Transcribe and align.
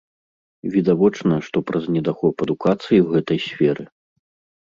Відавочна, 0.75 1.33
што 1.47 1.57
праз 1.71 1.83
недахоп 1.97 2.35
адукацыі 2.45 2.99
ў 3.01 3.07
гэтай 3.19 3.39
сферы. 3.47 3.83